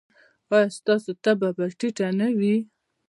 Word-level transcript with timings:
ایا 0.53 0.73
ستاسو 0.77 1.11
تبه 1.23 1.49
به 1.57 1.65
ټیټه 1.79 2.07
نه 2.19 2.27
وي؟ 2.37 2.55